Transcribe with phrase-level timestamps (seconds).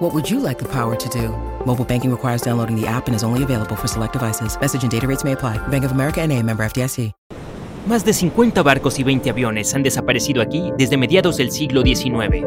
[0.00, 1.28] What would you like the power to do?
[1.66, 4.58] Mobile banking requires downloading the app and is only available for select devices.
[4.58, 5.58] Message and data rates may apply.
[5.68, 7.12] Bank of America and a member FDIC.
[7.86, 12.46] Más de 50 barcos y 20 aviones han desaparecido aquí desde mediados del siglo XIX.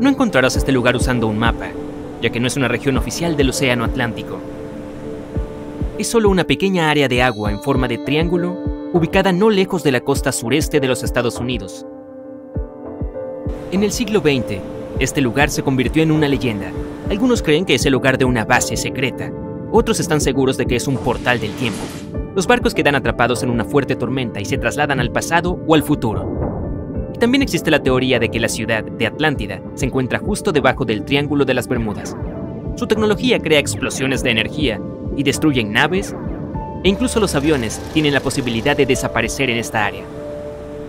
[0.00, 1.68] No encontrarás este lugar usando un mapa,
[2.22, 4.38] ya que no es una región oficial del Océano Atlántico.
[5.98, 8.56] Es solo una pequeña área de agua en forma de triángulo,
[8.94, 11.84] ubicada no lejos de la costa sureste de los Estados Unidos.
[13.70, 14.60] En el siglo XX,
[15.02, 16.70] este lugar se convirtió en una leyenda.
[17.10, 19.32] Algunos creen que es el lugar de una base secreta,
[19.74, 21.80] otros están seguros de que es un portal del tiempo.
[22.34, 25.82] Los barcos quedan atrapados en una fuerte tormenta y se trasladan al pasado o al
[25.82, 27.12] futuro.
[27.18, 31.06] También existe la teoría de que la ciudad de Atlántida se encuentra justo debajo del
[31.06, 32.14] Triángulo de las Bermudas.
[32.76, 34.78] Su tecnología crea explosiones de energía
[35.16, 36.14] y destruyen naves,
[36.84, 40.04] e incluso los aviones tienen la posibilidad de desaparecer en esta área.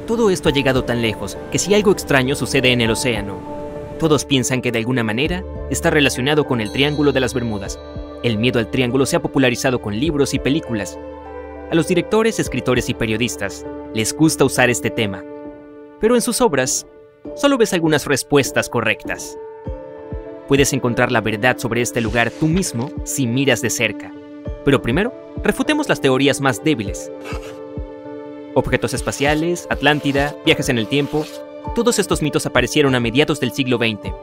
[0.07, 3.52] Todo esto ha llegado tan lejos que si algo extraño sucede en el océano,
[3.93, 7.79] todos piensan que de alguna manera está relacionado con el Triángulo de las Bermudas.
[8.23, 10.97] El miedo al triángulo se ha popularizado con libros y películas,
[11.73, 15.23] a los directores, escritores y periodistas les gusta usar este tema,
[15.99, 16.85] pero en sus obras
[17.35, 19.39] solo ves algunas respuestas correctas.
[20.47, 24.13] Puedes encontrar la verdad sobre este lugar tú mismo si miras de cerca.
[24.63, 27.11] Pero primero, refutemos las teorías más débiles.
[28.53, 31.25] Objetos espaciales, Atlántida, viajes en el tiempo,
[31.73, 34.13] todos estos mitos aparecieron a mediados del siglo XX.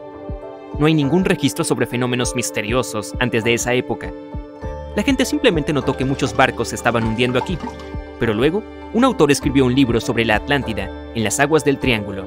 [0.79, 4.12] No hay ningún registro sobre fenómenos misteriosos antes de esa época,
[4.97, 7.57] la gente simplemente notó que muchos barcos se estaban hundiendo aquí.
[8.19, 12.27] Pero luego, un autor escribió un libro sobre la Atlántida en las aguas del Triángulo.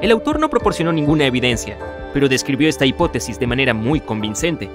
[0.00, 1.76] El autor no proporcionó ninguna evidencia,
[2.14, 4.70] pero describió esta hipótesis de manera muy convincente.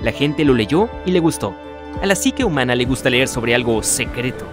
[0.00, 1.54] La gente lo leyó y le gustó.
[2.00, 4.46] A la psique humana le gusta leer sobre algo secreto.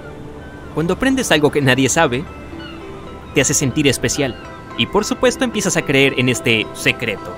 [0.74, 2.24] Cuando aprendes algo que nadie sabe,
[3.34, 4.36] te hace sentir especial
[4.78, 7.36] y por supuesto empiezas a creer en este secreto.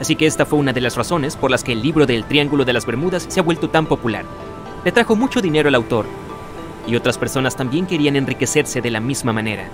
[0.00, 2.64] Así que esta fue una de las razones por las que el libro del Triángulo
[2.64, 4.24] de las Bermudas se ha vuelto tan popular.
[4.84, 6.06] Le trajo mucho dinero al autor,
[6.86, 9.68] y otras personas también querían enriquecerse de la misma manera.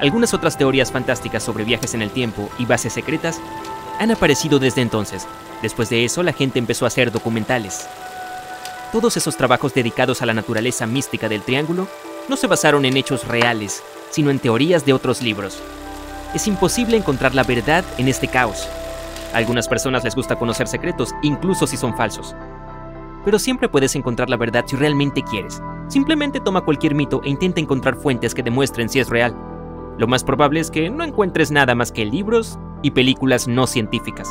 [0.00, 3.40] Algunas otras teorías fantásticas sobre viajes en el tiempo y bases secretas
[3.98, 5.26] han aparecido desde entonces.
[5.62, 7.86] Después de eso, la gente empezó a hacer documentales.
[8.92, 11.86] Todos esos trabajos dedicados a la naturaleza mística del Triángulo
[12.30, 15.60] no se basaron en hechos reales, sino en teorías de otros libros,
[16.32, 18.68] es imposible encontrar la verdad en este caos.
[19.34, 22.36] A algunas personas les gusta conocer secretos, incluso si son falsos.
[23.24, 25.60] Pero siempre puedes encontrar la verdad si realmente quieres.
[25.88, 29.36] Simplemente toma cualquier mito e intenta encontrar fuentes que demuestren si es real.
[29.98, 34.30] Lo más probable es que no encuentres nada más que libros y películas no científicas.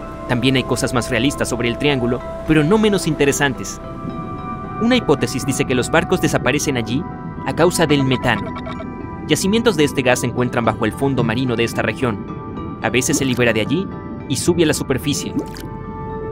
[0.31, 3.81] También hay cosas más realistas sobre el triángulo, pero no menos interesantes.
[4.81, 7.03] Una hipótesis dice que los barcos desaparecen allí
[7.45, 8.49] a causa del metano.
[9.27, 12.25] Yacimientos de este gas se encuentran bajo el fondo marino de esta región.
[12.81, 13.85] A veces se libera de allí
[14.29, 15.33] y sube a la superficie.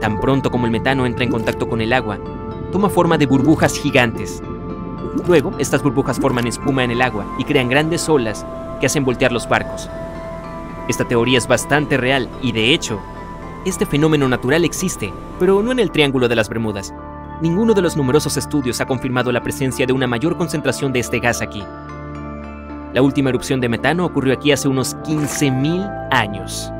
[0.00, 2.18] Tan pronto como el metano entra en contacto con el agua,
[2.72, 4.42] toma forma de burbujas gigantes.
[5.28, 8.46] Luego, estas burbujas forman espuma en el agua y crean grandes olas
[8.80, 9.90] que hacen voltear los barcos.
[10.88, 12.98] Esta teoría es bastante real y, de hecho,
[13.66, 16.94] este fenómeno natural existe, pero no en el Triángulo de las Bermudas.
[17.42, 21.20] Ninguno de los numerosos estudios ha confirmado la presencia de una mayor concentración de este
[21.20, 21.62] gas aquí.
[22.94, 26.72] La última erupción de metano ocurrió aquí hace unos 15.000 años.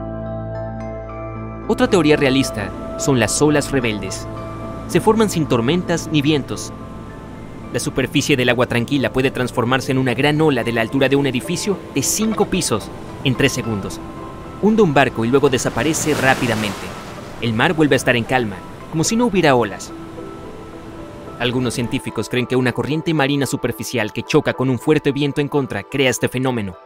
[1.68, 4.26] Otra teoría realista son las olas rebeldes.
[4.88, 6.72] Se forman sin tormentas ni vientos.
[7.74, 11.16] La superficie del agua tranquila puede transformarse en una gran ola de la altura de
[11.16, 12.90] un edificio de 5 pisos
[13.22, 14.00] en 3 segundos
[14.62, 16.86] hunde un barco y luego desaparece rápidamente.
[17.40, 18.56] El mar vuelve a estar en calma,
[18.90, 19.92] como si no hubiera olas.
[21.38, 25.48] Algunos científicos creen que una corriente marina superficial que choca con un fuerte viento en
[25.48, 26.76] contra crea este fenómeno,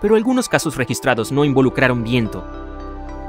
[0.00, 2.44] pero algunos casos registrados no involucraron viento.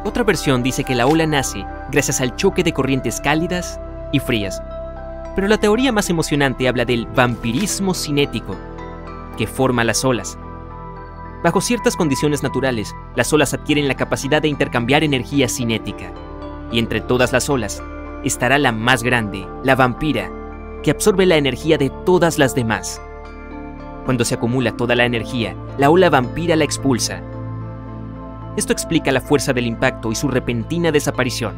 [0.03, 3.79] Otra versión dice que la ola nace gracias al choque de corrientes cálidas
[4.11, 4.61] y frías.
[5.35, 8.55] Pero la teoría más emocionante habla del vampirismo cinético,
[9.38, 10.38] que forma las olas.
[11.45, 16.12] Bajo ciertas condiciones naturales, las olas adquieren la capacidad de intercambiar energía cinética.
[16.71, 17.83] Y entre todas las olas
[18.24, 20.31] estará la más grande, la vampira,
[20.81, 23.00] que absorbe la energía de todas las demás.
[24.06, 27.21] Cuando se acumula toda la energía, la ola vampira la expulsa.
[28.57, 31.53] Esto explica la fuerza del impacto y su repentina desaparición.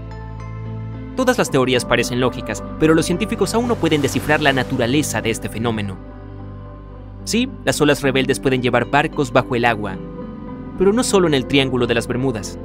[1.16, 5.30] Todas las teorías parecen lógicas, pero los científicos aún no pueden descifrar la naturaleza de
[5.30, 6.17] este fenómeno.
[7.28, 9.98] Sí, las olas rebeldes pueden llevar barcos bajo el agua,
[10.78, 12.58] pero no solo en el Triángulo de las Bermudas.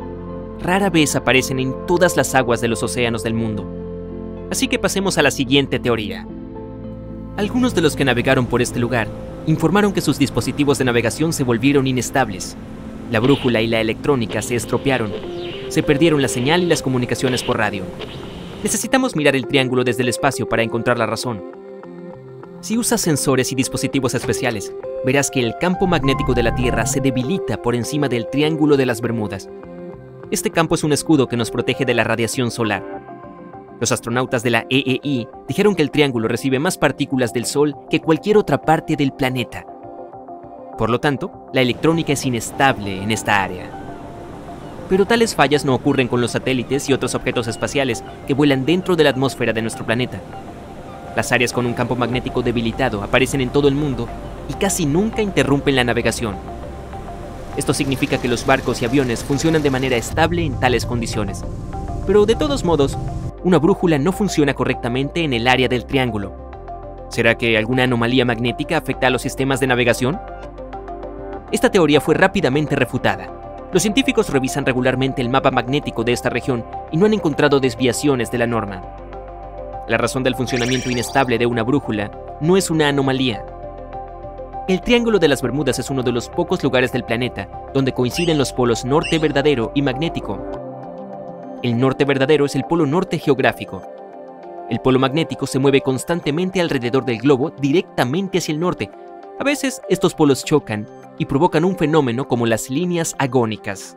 [0.61, 3.67] Rara vez aparecen en todas las aguas de los océanos del mundo.
[4.53, 6.29] Así que pasemos a la siguiente teoría.
[7.37, 9.09] Algunos de los que navegaron por este lugar
[9.49, 12.57] informaron que sus dispositivos de navegación se volvieron inestables.
[13.11, 15.11] La brújula y la electrónica se estropearon.
[15.71, 17.83] Se perdieron la señal y las comunicaciones por radio.
[18.63, 21.62] Necesitamos mirar el triángulo desde el espacio para encontrar la razón.
[22.63, 24.73] Si usas sensores y dispositivos especiales,
[25.05, 28.87] verás que el campo magnético de la Tierra se debilita por encima del Triángulo de
[28.87, 29.51] las Bermudas.
[30.31, 32.85] Este campo es un escudo que nos protege de la radiación solar.
[33.81, 37.99] Los astronautas de la EEI dijeron que el triángulo recibe más partículas del Sol que
[37.99, 39.67] cualquier otra parte del planeta.
[40.79, 43.73] Por lo tanto, la electrónica es inestable en esta área.
[44.89, 48.95] Pero tales fallas no ocurren con los satélites y otros objetos espaciales que vuelan dentro
[48.95, 50.21] de la atmósfera de nuestro planeta.
[51.17, 54.09] Las áreas con un campo magnético debilitado aparecen en todo el mundo
[54.49, 56.37] y casi nunca interrumpen la navegación.
[57.57, 61.45] Esto significa que los barcos y aviones funcionan de manera estable en tales condiciones.
[62.07, 62.97] Pero de todos modos,
[63.45, 66.33] una brújula no funciona correctamente en el área del triángulo.
[67.11, 70.19] ¿Será que alguna anomalía magnética afecta a los sistemas de navegación?
[71.51, 73.29] Esta teoría fue rápidamente refutada.
[73.71, 78.31] Los científicos revisan regularmente el mapa magnético de esta región y no han encontrado desviaciones
[78.31, 78.83] de la norma.
[79.89, 83.45] La razón del funcionamiento inestable de una brújula no es una anomalía.
[84.69, 88.39] El Triángulo de las Bermudas es uno de los pocos lugares del planeta donde coinciden
[88.39, 90.39] los polos norte verdadero y magnético,
[91.63, 93.83] el norte verdadero es el polo norte geográfico.
[94.69, 98.91] El polo magnético se mueve constantemente alrededor del globo directamente hacia el norte.
[99.39, 100.89] A veces estos polos chocan
[101.19, 103.97] y provocan un fenómeno como las líneas agónicas.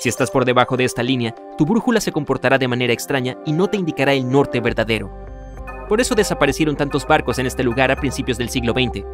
[0.00, 3.52] Si estás por debajo de esta línea, tu brújula se comportará de manera extraña y
[3.52, 5.10] no te indicará el norte verdadero.
[5.88, 9.04] Por eso desaparecieron tantos barcos en este lugar a principios del siglo XX.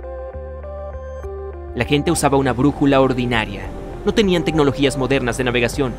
[1.74, 3.62] La gente usaba una brújula ordinaria.
[4.04, 5.92] No tenían tecnologías modernas de navegación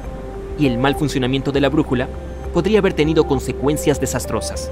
[0.57, 2.07] y el mal funcionamiento de la brújula
[2.53, 4.71] podría haber tenido consecuencias desastrosas.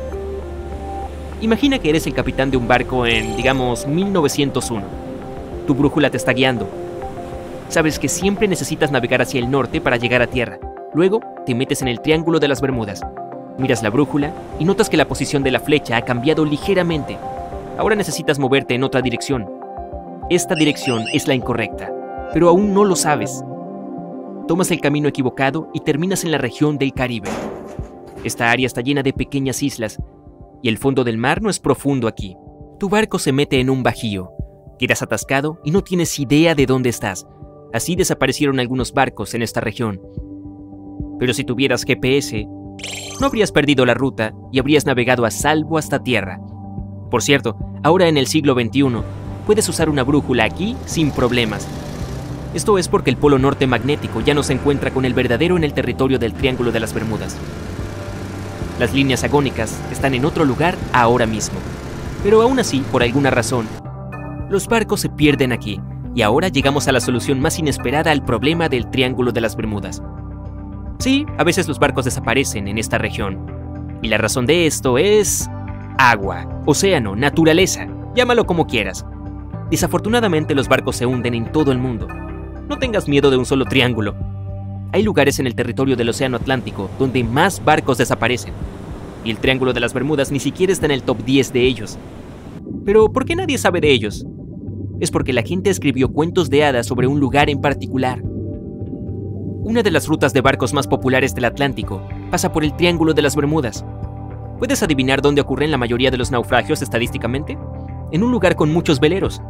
[1.41, 4.85] Imagina que eres el capitán de un barco en, digamos, 1901.
[5.65, 6.80] Tu brújula te está guiando.
[7.71, 10.59] Sabes que siempre necesitas navegar hacia el norte para llegar a tierra.
[10.93, 13.01] Luego te metes en el Triángulo de las Bermudas.
[13.57, 17.17] Miras la brújula y notas que la posición de la flecha ha cambiado ligeramente.
[17.79, 19.49] Ahora necesitas moverte en otra dirección.
[20.29, 21.91] Esta dirección es la incorrecta,
[22.31, 23.43] pero aún no lo sabes
[24.51, 27.29] tomas el camino equivocado y terminas en la región del Caribe.
[28.25, 29.97] Esta área está llena de pequeñas islas
[30.61, 32.35] y el fondo del mar no es profundo aquí.
[32.77, 34.31] Tu barco se mete en un bajío,
[34.77, 37.25] quedas atascado y no tienes idea de dónde estás.
[37.73, 40.01] Así desaparecieron algunos barcos en esta región.
[41.19, 42.45] Pero si tuvieras GPS,
[43.19, 46.39] no habrías perdido la ruta y habrías navegado a salvo hasta tierra.
[47.09, 49.03] Por cierto, ahora en el siglo XXI,
[49.45, 51.67] puedes usar una brújula aquí sin problemas
[52.53, 55.63] esto es porque el polo norte magnético ya no se encuentra con el verdadero en
[55.63, 57.37] el territorio del Triángulo de las Bermudas.
[58.77, 61.59] Las líneas agónicas están en otro lugar ahora mismo.
[62.23, 63.67] Pero aún así, por alguna razón,
[64.49, 65.79] los barcos se pierden aquí,
[66.13, 70.01] y ahora llegamos a la solución más inesperada al problema del Triángulo de las Bermudas.
[70.99, 73.45] Sí, a veces los barcos desaparecen en esta región.
[74.01, 75.49] Y la razón de esto es...
[75.97, 79.05] agua, océano, naturaleza, llámalo como quieras.
[79.69, 82.07] Desafortunadamente los barcos se hunden en todo el mundo,
[82.71, 84.15] no tengas miedo de un solo triángulo.
[84.93, 88.53] Hay lugares en el territorio del Océano Atlántico donde más barcos desaparecen.
[89.25, 91.97] Y el Triángulo de las Bermudas ni siquiera está en el top 10 de ellos.
[92.85, 94.25] Pero ¿por qué nadie sabe de ellos?
[95.01, 98.21] Es porque la gente escribió cuentos de hadas sobre un lugar en particular.
[98.23, 103.23] Una de las rutas de barcos más populares del Atlántico pasa por el Triángulo de
[103.23, 103.83] las Bermudas.
[104.59, 107.57] ¿Puedes adivinar dónde ocurren la mayoría de los naufragios estadísticamente?
[108.11, 109.41] En un lugar con muchos veleros,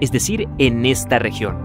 [0.00, 1.58] es decir, en esta región.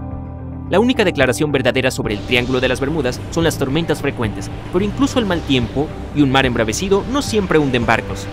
[0.70, 4.84] La única declaración verdadera sobre el Triángulo de las Bermudas son las tormentas frecuentes, pero
[4.84, 8.28] incluso el mal tiempo y un mar embravecido no siempre hunden barcos.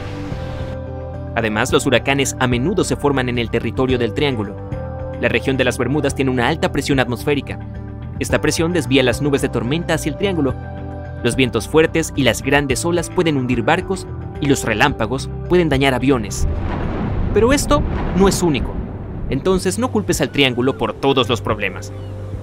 [1.37, 4.57] Además, los huracanes a menudo se forman en el territorio del Triángulo.
[5.21, 7.59] La región de las Bermudas tiene una alta presión atmosférica.
[8.19, 10.55] Esta presión desvía las nubes de tormenta hacia el Triángulo.
[11.23, 14.07] Los vientos fuertes y las grandes olas pueden hundir barcos
[14.41, 16.47] y los relámpagos pueden dañar aviones.
[17.33, 17.83] Pero esto
[18.17, 18.75] no es único,
[19.31, 21.93] entonces no culpes al Triángulo por todos los problemas.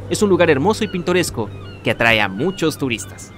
[0.10, 1.50] Es un lugar hermoso y pintoresco
[1.84, 3.32] que atrae a muchos turistas.